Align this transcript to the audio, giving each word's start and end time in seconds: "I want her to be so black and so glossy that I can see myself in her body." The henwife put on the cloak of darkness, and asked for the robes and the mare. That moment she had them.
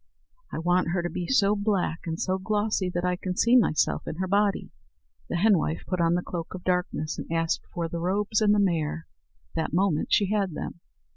"I 0.51 0.57
want 0.57 0.93
her 0.93 1.03
to 1.03 1.11
be 1.11 1.27
so 1.27 1.55
black 1.55 2.07
and 2.07 2.19
so 2.19 2.39
glossy 2.39 2.89
that 2.89 3.05
I 3.05 3.15
can 3.15 3.35
see 3.35 3.55
myself 3.55 4.07
in 4.07 4.15
her 4.15 4.25
body." 4.27 4.71
The 5.29 5.35
henwife 5.35 5.83
put 5.85 6.01
on 6.01 6.15
the 6.15 6.23
cloak 6.23 6.55
of 6.55 6.63
darkness, 6.63 7.19
and 7.19 7.31
asked 7.31 7.67
for 7.71 7.87
the 7.87 7.99
robes 7.99 8.41
and 8.41 8.51
the 8.55 8.59
mare. 8.59 9.05
That 9.53 9.73
moment 9.73 10.11
she 10.11 10.31
had 10.33 10.55
them. 10.55 10.79